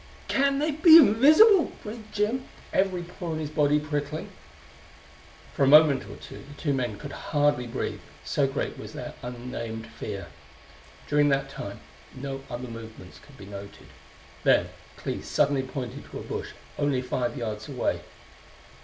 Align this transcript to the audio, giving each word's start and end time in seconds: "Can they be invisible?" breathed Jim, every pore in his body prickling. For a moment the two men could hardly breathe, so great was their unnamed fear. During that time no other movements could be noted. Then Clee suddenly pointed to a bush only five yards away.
"Can 0.27 0.57
they 0.57 0.71
be 0.71 0.97
invisible?" 0.97 1.73
breathed 1.83 2.11
Jim, 2.11 2.45
every 2.73 3.03
pore 3.03 3.33
in 3.33 3.39
his 3.39 3.51
body 3.51 3.79
prickling. 3.79 4.29
For 5.53 5.63
a 5.63 5.67
moment 5.67 6.07
the 6.27 6.39
two 6.57 6.73
men 6.73 6.97
could 6.97 7.11
hardly 7.11 7.67
breathe, 7.67 7.99
so 8.25 8.47
great 8.47 8.79
was 8.79 8.93
their 8.93 9.13
unnamed 9.21 9.85
fear. 9.85 10.29
During 11.07 11.29
that 11.29 11.51
time 11.51 11.81
no 12.15 12.41
other 12.49 12.67
movements 12.67 13.19
could 13.19 13.37
be 13.37 13.45
noted. 13.45 13.89
Then 14.43 14.69
Clee 14.97 15.21
suddenly 15.21 15.61
pointed 15.61 16.09
to 16.09 16.17
a 16.17 16.23
bush 16.23 16.49
only 16.79 17.03
five 17.03 17.37
yards 17.37 17.69
away. 17.69 18.01